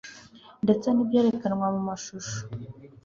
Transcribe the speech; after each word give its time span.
ndetse 0.63 0.87
n' 0.91 1.01
ibyerekanywa 1.03 1.67
mu 1.75 1.81
mashusho 1.87 2.37